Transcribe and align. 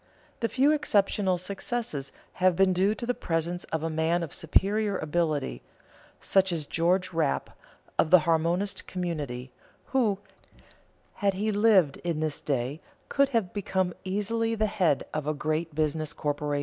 The 0.39 0.49
few 0.49 0.71
exceptional 0.71 1.37
successes 1.37 2.11
have 2.41 2.55
been 2.55 2.73
due 2.73 2.95
to 2.95 3.05
the 3.05 3.13
presence 3.13 3.65
of 3.65 3.83
a 3.83 3.89
man 3.91 4.23
of 4.23 4.33
superior 4.33 4.97
ability, 4.97 5.61
such 6.19 6.51
as 6.51 6.65
George 6.65 7.13
Rapp 7.13 7.51
of 7.99 8.09
the 8.09 8.21
Harmonist 8.21 8.87
Community, 8.87 9.51
who, 9.93 10.17
had 11.17 11.35
he 11.35 11.51
lived 11.51 11.97
in 11.97 12.19
this 12.19 12.41
day, 12.41 12.81
could 13.09 13.29
have 13.29 13.53
become 13.53 13.93
easily 14.03 14.55
the 14.55 14.65
head 14.65 15.05
of 15.13 15.27
a 15.27 15.35
great 15.35 15.75
business 15.75 16.13
corporation. 16.13 16.59